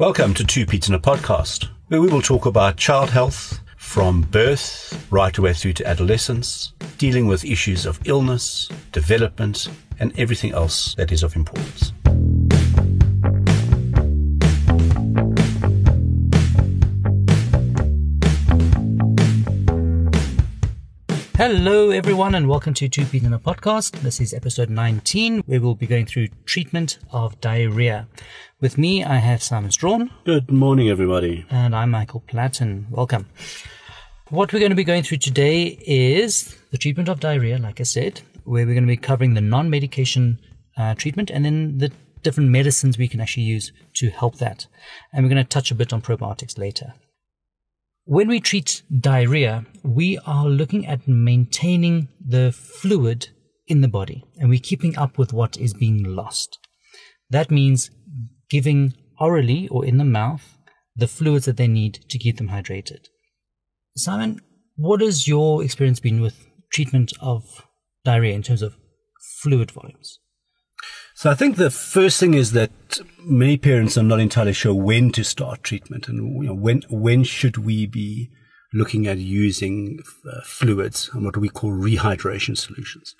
[0.00, 4.22] Welcome to Two Pete's in a Podcast, where we will talk about child health from
[4.22, 9.68] birth right away through to adolescence, dealing with issues of illness, development,
[9.98, 11.92] and everything else that is of importance.
[21.36, 24.00] Hello, everyone, and welcome to Two Pete in a Podcast.
[24.00, 28.08] This is episode 19, where we'll be going through treatment of diarrhea.
[28.60, 30.10] With me, I have Simon Strawn.
[30.26, 31.46] Good morning, everybody.
[31.48, 32.90] And I'm Michael Platten.
[32.90, 33.26] Welcome.
[34.28, 37.84] What we're going to be going through today is the treatment of diarrhea, like I
[37.84, 40.40] said, where we're going to be covering the non medication
[40.76, 41.90] uh, treatment and then the
[42.22, 44.66] different medicines we can actually use to help that.
[45.10, 46.92] And we're going to touch a bit on probiotics later.
[48.04, 53.28] When we treat diarrhea, we are looking at maintaining the fluid
[53.66, 56.58] in the body and we're keeping up with what is being lost.
[57.30, 57.90] That means
[58.50, 60.56] giving orally or in the mouth
[60.96, 63.06] the fluids that they need to keep them hydrated.
[63.96, 64.40] Simon,
[64.76, 67.66] what has your experience been with treatment of
[68.04, 68.76] diarrhea in terms of
[69.42, 70.18] fluid volumes?
[71.14, 72.70] So I think the first thing is that
[73.22, 77.24] many parents are not entirely sure when to start treatment and you know, when when
[77.24, 78.30] should we be
[78.72, 83.14] looking at using uh, fluids and what we call rehydration solutions.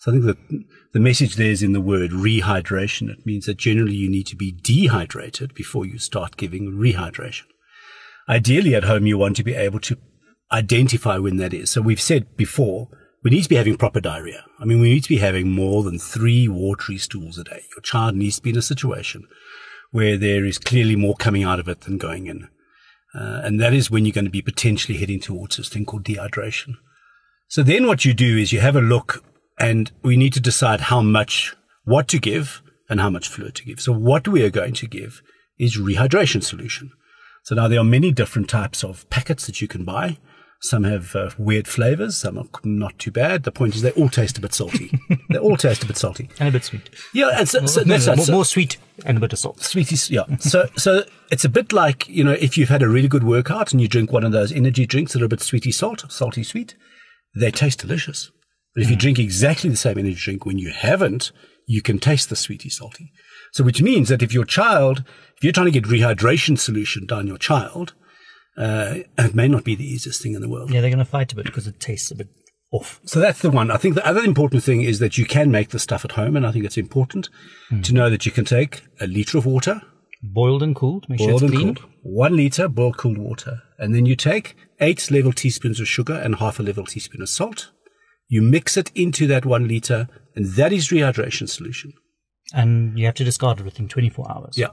[0.00, 3.10] So I think that the message there is in the word rehydration.
[3.10, 7.44] It means that generally you need to be dehydrated before you start giving rehydration.
[8.28, 9.96] Ideally at home you want to be able to
[10.52, 11.70] identify when that is.
[11.70, 12.88] So we've said before
[13.26, 14.44] we need to be having proper diarrhea.
[14.60, 17.64] I mean, we need to be having more than three watery stools a day.
[17.74, 19.26] Your child needs to be in a situation
[19.90, 22.48] where there is clearly more coming out of it than going in.
[23.14, 26.04] Uh, and that is when you're going to be potentially heading towards this thing called
[26.04, 26.74] dehydration.
[27.48, 29.24] So then what you do is you have a look
[29.58, 31.54] and we need to decide how much,
[31.84, 33.80] what to give and how much fluid to give.
[33.80, 35.22] So what we are going to give
[35.58, 36.90] is rehydration solution.
[37.44, 40.18] So now there are many different types of packets that you can buy.
[40.62, 42.16] Some have uh, weird flavors.
[42.16, 43.42] Some are not too bad.
[43.44, 44.98] The point is they all taste a bit salty.
[45.30, 46.88] they all taste a bit salty and a bit sweet.
[47.12, 49.38] Yeah, and so, so no, that's no, more, So- more sweet and a bit of
[49.38, 49.60] salt.
[49.60, 50.24] Sweeties, yeah.
[50.40, 53.72] So, so it's a bit like, you know, if you've had a really good workout
[53.72, 56.42] and you drink one of those energy drinks that are a bit sweety salt, salty
[56.42, 56.74] sweet,
[57.34, 58.30] they taste delicious.
[58.76, 61.32] But if you drink exactly the same energy drink when you haven't,
[61.66, 63.10] you can taste the sweety salty.
[63.52, 65.02] So, which means that if your child,
[65.36, 67.94] if you're trying to get rehydration solution down your child,
[68.58, 70.70] uh, it may not be the easiest thing in the world.
[70.70, 72.28] Yeah, they're going to fight a bit because it tastes a bit
[72.70, 73.00] off.
[73.06, 73.70] So that's the one.
[73.70, 76.36] I think the other important thing is that you can make the stuff at home,
[76.36, 77.30] and I think it's important
[77.82, 79.80] to know that you can take a liter of water,
[80.22, 81.08] Boiled and cooled.
[81.08, 81.74] Make boiled sure and it's clean.
[81.74, 86.14] cooled, one liter boiled cooled water, and then you take eight level teaspoons of sugar
[86.14, 87.70] and half a level teaspoon of salt.
[88.28, 91.92] You mix it into that one liter, and that is rehydration solution.
[92.52, 94.58] And you have to discard it within 24 hours.
[94.58, 94.68] Yeah.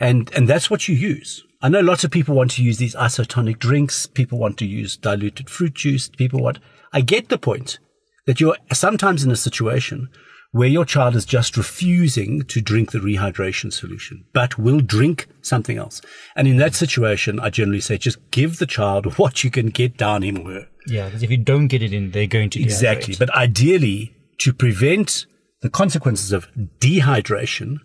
[0.00, 1.44] And, and that's what you use.
[1.60, 4.06] I know lots of people want to use these isotonic drinks.
[4.06, 6.08] People want to use diluted fruit juice.
[6.08, 6.60] People want,
[6.92, 7.78] I get the point
[8.26, 10.08] that you're sometimes in a situation
[10.52, 15.76] where your child is just refusing to drink the rehydration solution, but will drink something
[15.76, 16.00] else.
[16.34, 19.96] And in that situation, I generally say just give the child what you can get
[19.96, 20.68] down him or her.
[20.86, 23.14] Yeah, because if you don't get it in, they're going to Exactly.
[23.14, 23.18] dehydrate.
[23.18, 25.26] But ideally, to prevent
[25.60, 26.48] the consequences of
[26.80, 27.76] dehydration,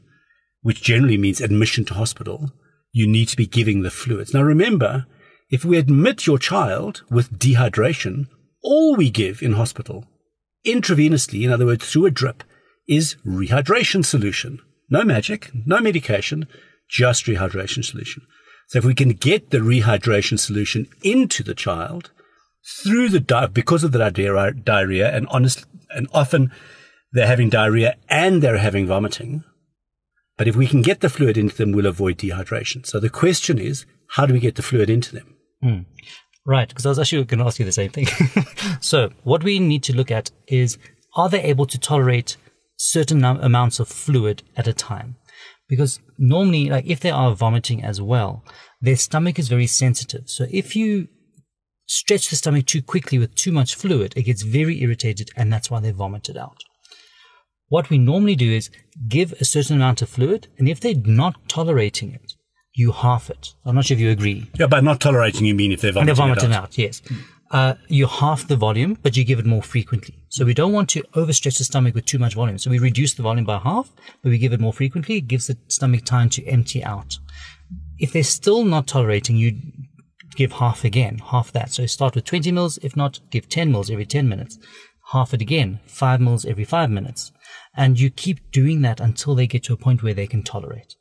[0.62, 2.52] which generally means admission to hospital,
[2.94, 4.34] you need to be giving the fluids.
[4.34, 5.06] Now remember,
[5.50, 8.28] if we admit your child with dehydration,
[8.64, 10.06] all we give in hospital
[10.66, 12.44] intravenously, in other words, through a drip,
[12.88, 14.60] is rehydration solution.
[14.90, 16.48] No magic, no medication,
[16.90, 18.24] just rehydration solution.
[18.68, 22.12] So if we can get the rehydration solution into the child
[22.84, 26.52] through the di- because of the diarrhea, diarrhea and honest and often
[27.12, 29.44] they're having diarrhea and they're having vomiting.
[30.38, 32.86] But if we can get the fluid into them, we'll avoid dehydration.
[32.86, 35.36] So the question is, how do we get the fluid into them?
[35.62, 35.80] Hmm.
[36.46, 38.08] Right, because I was actually going to ask you the same thing.
[38.82, 40.78] so, what we need to look at is
[41.16, 42.36] are they able to tolerate
[42.92, 45.16] certain num- amounts of fluid at a time?
[45.68, 48.44] Because normally, like if they are vomiting as well,
[48.82, 50.24] their stomach is very sensitive.
[50.30, 51.08] So, if you
[51.88, 55.70] stretch the stomach too quickly with too much fluid, it gets very irritated, and that's
[55.72, 56.58] why they vomited out.
[57.70, 58.70] What we normally do is
[59.08, 62.34] give a certain amount of fluid, and if they're not tolerating it,
[62.76, 63.54] you half it.
[63.66, 64.50] I'm not sure if you agree.
[64.60, 66.64] Yeah, by not tolerating, you mean if they're And vomiting, they're vomiting out.
[66.64, 67.02] out, yes.
[67.54, 70.16] Uh, you half the volume, but you give it more frequently.
[70.30, 72.58] So we don't want to overstretch the stomach with too much volume.
[72.58, 73.92] So we reduce the volume by half,
[74.24, 75.18] but we give it more frequently.
[75.18, 77.20] It gives the stomach time to empty out.
[78.00, 79.62] If they're still not tolerating, you
[80.36, 81.72] give half again, half that.
[81.72, 82.80] So start with 20 mils.
[82.82, 84.58] If not, give 10 mils every 10 minutes.
[85.12, 87.32] Half it again, 5 mils every 5 minutes.
[87.78, 90.96] And you keep doing that until they get to a point where they can tolerate.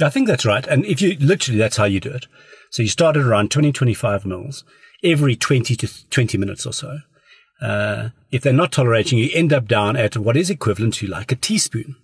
[0.00, 0.64] I think that's right.
[0.68, 2.26] And if you literally, that's how you do it.
[2.70, 4.62] So you start at around 20, 25 mils
[5.02, 6.98] every 20 to 20 minutes or so.
[7.60, 11.30] Uh, if they're not tolerating, you end up down at what is equivalent to like
[11.30, 11.96] a teaspoon.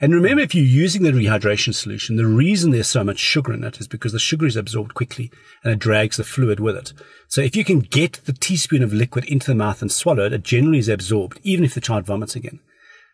[0.00, 3.62] And remember, if you're using the rehydration solution, the reason there's so much sugar in
[3.64, 5.30] it is because the sugar is absorbed quickly
[5.62, 6.92] and it drags the fluid with it.
[7.28, 10.32] So if you can get the teaspoon of liquid into the mouth and swallow it,
[10.32, 12.60] it generally is absorbed, even if the child vomits again.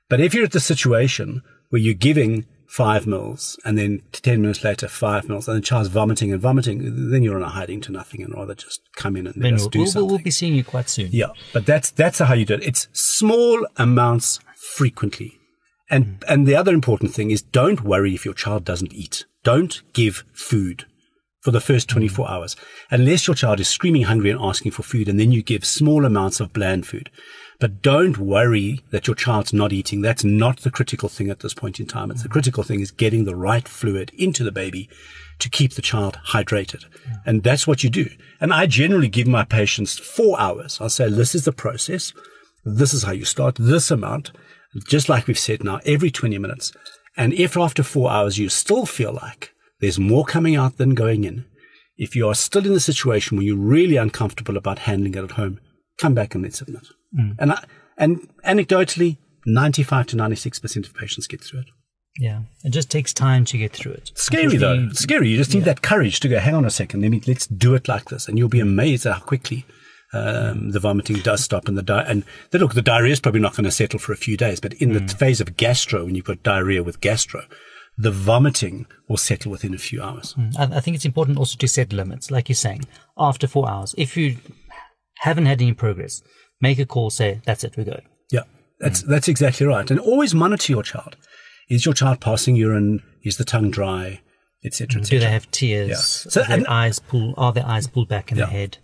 [0.08, 4.62] But if you're at the situation where you're giving five mils and then 10 minutes
[4.62, 7.90] later, five mils and the child's vomiting and vomiting, then you're on a hiding to
[7.90, 10.08] nothing and rather just come in and Then we'll, do we'll, something.
[10.08, 11.08] we'll be seeing you quite soon.
[11.10, 12.62] Yeah, but that's that's how you do it.
[12.62, 14.38] It's small amounts
[14.76, 15.36] frequently.
[15.90, 16.32] And hmm.
[16.32, 19.24] and the other important thing is don't worry if your child doesn't eat.
[19.42, 20.86] Don't give food
[21.40, 21.94] for the first hmm.
[21.94, 22.56] 24 hours
[22.88, 26.04] unless your child is screaming hungry and asking for food and then you give small
[26.04, 27.10] amounts of bland food.
[27.60, 30.00] But don't worry that your child's not eating.
[30.00, 32.10] That's not the critical thing at this point in time.
[32.10, 32.32] It's the mm-hmm.
[32.32, 34.88] critical thing is getting the right fluid into the baby
[35.40, 36.84] to keep the child hydrated.
[37.26, 38.08] And that's what you do.
[38.40, 40.80] And I generally give my patients four hours.
[40.80, 42.14] I'll say, this is the process.
[42.64, 44.32] This is how you start this amount,
[44.88, 46.72] just like we've said now, every 20 minutes.
[47.16, 51.24] And if after four hours you still feel like there's more coming out than going
[51.24, 51.44] in,
[51.98, 55.32] if you are still in the situation where you're really uncomfortable about handling it at
[55.32, 55.60] home,
[56.00, 56.86] come back and let's submit.
[57.16, 57.36] Mm.
[57.38, 57.64] And, I,
[57.96, 61.66] and anecdotally, 95 to 96% of patients get through it.
[62.18, 62.40] Yeah.
[62.64, 64.12] It just takes time to get through it.
[64.14, 64.88] Scary though.
[64.90, 65.28] It's scary.
[65.28, 67.74] You just need that courage to go, hang on a second, let me, let's do
[67.74, 68.28] it like this.
[68.28, 69.64] And you'll be amazed at how quickly
[70.12, 71.68] um, the vomiting does stop.
[71.68, 74.12] And the di- and the, look, the diarrhea is probably not going to settle for
[74.12, 75.12] a few days, but in the mm.
[75.18, 77.44] phase of gastro, when you've got diarrhea with gastro,
[77.96, 80.34] the vomiting will settle within a few hours.
[80.34, 80.58] Mm.
[80.58, 82.82] I, I think it's important also to set limits, like you're saying.
[83.16, 84.38] After four hours, if you
[85.20, 86.22] haven't had any progress,
[86.60, 88.00] make a call, say, that's it, we go.
[88.30, 88.42] Yeah,
[88.78, 89.90] that's that's exactly right.
[89.90, 91.16] And always monitor your child.
[91.68, 93.02] Is your child passing urine?
[93.22, 94.20] Is the tongue dry?
[94.62, 95.00] Etc.
[95.00, 95.88] Do they have tears?
[95.88, 95.96] Yeah.
[95.96, 98.76] So- are, their and- eyes pull, are their eyes pulled back in the head?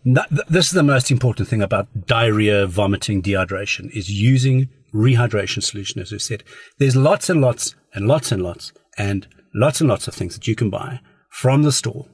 [0.48, 6.00] This is the most important thing about diarrhea, vomiting, dehydration is using rehydration solution.
[6.00, 6.44] As we said,
[6.78, 10.46] there's lots and lots and lots and lots and lots and lots of things that
[10.46, 11.00] you can buy
[11.30, 12.06] from the store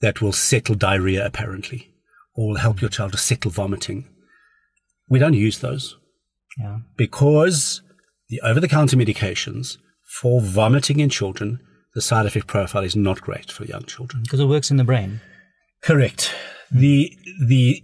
[0.00, 1.91] that will settle diarrhea apparently
[2.34, 4.08] or will help your child to settle vomiting.
[5.08, 5.96] We don't use those
[6.58, 6.78] Yeah.
[6.96, 7.82] because
[8.28, 9.76] the over-the-counter medications
[10.20, 11.60] for vomiting in children,
[11.94, 14.22] the side effect profile is not great for young children.
[14.22, 15.20] Because it works in the brain.
[15.82, 16.32] Correct.
[16.70, 17.12] The
[17.46, 17.82] the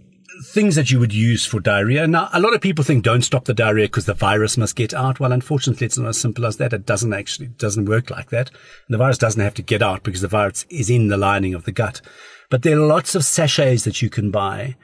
[0.53, 2.07] things that you would use for diarrhea.
[2.07, 4.93] Now, a lot of people think don't stop the diarrhea because the virus must get
[4.93, 5.19] out.
[5.19, 6.71] Well, unfortunately, it's not as simple as that.
[6.71, 8.49] It doesn't actually it doesn't work like that.
[8.49, 11.53] And the virus doesn't have to get out because the virus is in the lining
[11.53, 12.01] of the gut.
[12.49, 14.75] But there are lots of sachets that you can buy,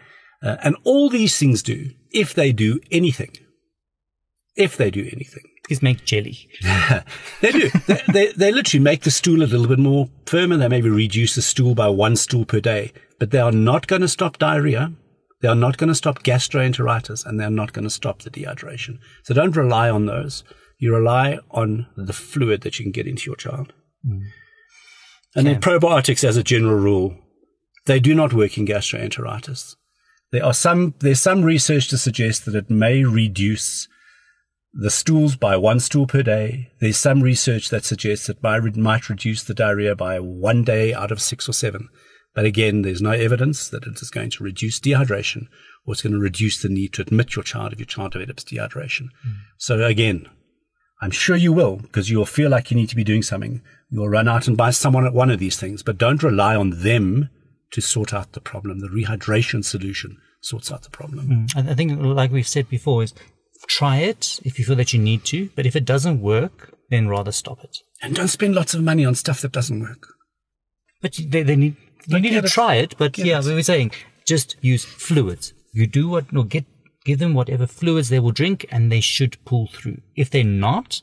[0.44, 3.31] uh, and all these things do, if they do anything,
[4.56, 6.47] if they do anything, Please make jelly.
[7.41, 7.69] they do.
[7.88, 10.57] they, they, they literally make the stool a little bit more firmer.
[10.57, 14.03] They maybe reduce the stool by one stool per day, but they are not going
[14.03, 14.94] to stop diarrhea.
[15.41, 19.00] They are not going to stop gastroenteritis and they're not going to stop the dehydration.
[19.23, 20.44] So don't rely on those.
[20.77, 23.73] You rely on the fluid that you can get into your child.
[25.35, 27.17] And then probiotics as a general rule,
[27.85, 29.75] they do not work in gastroenteritis.
[30.31, 33.87] There are some, there's some research to suggest that it may reduce
[34.73, 36.71] the stools by one stool per day.
[36.81, 41.12] There's some research that suggests it might, might reduce the diarrhea by one day out
[41.12, 41.89] of six or seven.
[42.33, 45.48] But again, there's no evidence that it is going to reduce dehydration
[45.86, 48.43] or it's going to reduce the need to admit your child if your child develops
[48.43, 49.07] dehydration.
[49.25, 49.36] Mm.
[49.57, 50.27] So again,
[51.01, 53.62] I'm sure you will because you'll feel like you need to be doing something.
[53.89, 56.81] You'll run out and buy someone at one of these things, but don't rely on
[56.81, 57.29] them
[57.75, 58.79] to sort out the problem.
[58.79, 61.27] The rehydration solution sorts out the problem.
[61.27, 61.58] Mm.
[61.58, 63.13] I I think, like we've said before, is
[63.67, 67.10] try it if you feel that you need to, but if it doesn't work, then
[67.10, 67.79] rather stop it.
[68.01, 70.08] And don't spend lots of money on stuff that doesn't work.
[71.01, 71.75] But they, they need
[72.08, 72.48] you need to it.
[72.48, 72.96] try it.
[72.98, 73.46] But yeah, it.
[73.46, 73.91] we were saying
[74.25, 75.53] just use fluids.
[75.74, 76.65] You do what or get
[77.03, 80.00] give them whatever fluids they will drink, and they should pull through.
[80.15, 81.01] If they're not,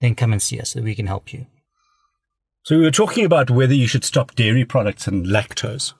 [0.00, 1.46] then come and see us so we can help you.
[2.64, 5.94] So we were talking about whether you should stop dairy products and lactose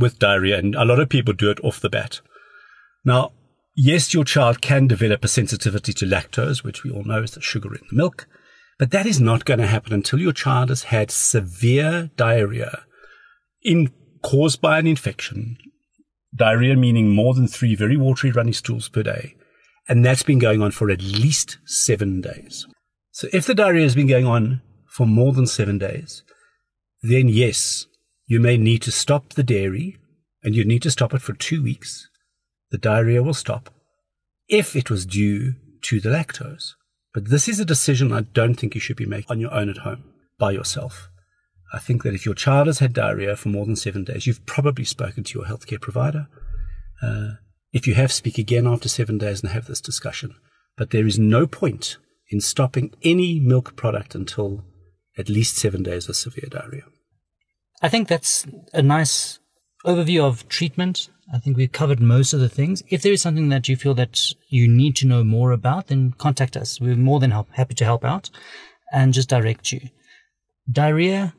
[0.00, 2.20] with diarrhea, and a lot of people do it off the bat.
[3.04, 3.32] Now,
[3.76, 7.40] yes, your child can develop a sensitivity to lactose, which we all know is the
[7.40, 8.26] sugar in the milk,
[8.78, 12.84] but that is not going to happen until your child has had severe diarrhea
[13.62, 13.92] in
[14.22, 15.58] caused by an infection.
[16.34, 19.34] Diarrhea meaning more than three very watery runny stools per day.
[19.88, 22.66] And that's been going on for at least seven days.
[23.10, 26.22] So if the diarrhea has been going on for more than seven days,
[27.02, 27.86] then yes,
[28.30, 29.98] you may need to stop the dairy
[30.44, 32.08] and you need to stop it for two weeks.
[32.70, 33.70] The diarrhea will stop
[34.48, 36.74] if it was due to the lactose.
[37.12, 39.68] But this is a decision I don't think you should be making on your own
[39.68, 40.04] at home
[40.38, 41.08] by yourself.
[41.74, 44.46] I think that if your child has had diarrhea for more than seven days, you've
[44.46, 46.28] probably spoken to your healthcare provider.
[47.02, 47.30] Uh,
[47.72, 50.36] if you have, speak again after seven days and have this discussion.
[50.76, 51.96] But there is no point
[52.30, 54.62] in stopping any milk product until
[55.18, 56.84] at least seven days of severe diarrhea.
[57.82, 59.38] I think that's a nice
[59.86, 61.08] overview of treatment.
[61.32, 62.82] I think we've covered most of the things.
[62.88, 66.12] If there is something that you feel that you need to know more about, then
[66.18, 66.80] contact us.
[66.80, 68.30] We're more than help, happy to help out
[68.92, 69.88] and just direct you.
[70.70, 71.34] Diarrhea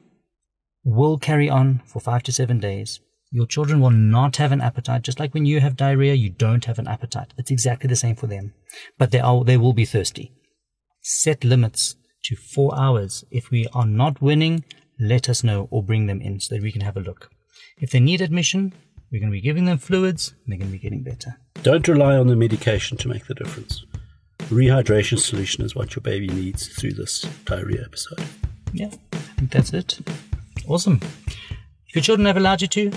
[0.83, 2.99] will carry on for five to seven days.
[3.31, 5.03] Your children will not have an appetite.
[5.03, 7.33] Just like when you have diarrhea, you don't have an appetite.
[7.37, 8.53] It's exactly the same for them.
[8.97, 10.33] But they are, they will be thirsty.
[11.01, 11.95] Set limits
[12.25, 13.23] to four hours.
[13.31, 14.63] If we are not winning,
[15.01, 17.31] let us know or bring them in so that we can have a look.
[17.79, 18.73] If they need admission,
[19.11, 21.37] we're going to be giving them fluids and they're going to be getting better.
[21.63, 23.85] Don't rely on the medication to make the difference.
[24.49, 28.21] Rehydration solution is what your baby needs through this diarrhea episode.
[28.73, 29.99] Yeah, I think that's it.
[30.67, 30.99] Awesome.
[31.87, 32.91] If your children have allowed you to,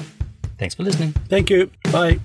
[0.59, 1.13] thanks for listening.
[1.29, 1.71] Thank you.
[1.91, 2.21] Bye.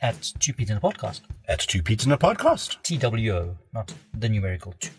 [0.00, 1.20] At Two Pete in a Podcast.
[1.46, 2.78] at Two Pete's in a Podcast.
[2.82, 4.92] TWO, not the numerical two.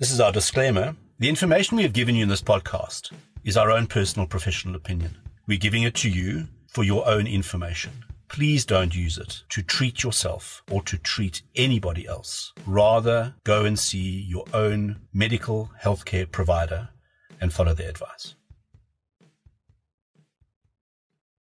[0.00, 0.96] This is our disclaimer.
[1.20, 3.12] The information we have given you in this podcast
[3.44, 5.16] is our own personal professional opinion.
[5.46, 7.92] We're giving it to you for your own information.
[8.32, 12.54] Please don't use it to treat yourself or to treat anybody else.
[12.66, 16.88] Rather, go and see your own medical healthcare provider
[17.42, 18.34] and follow their advice.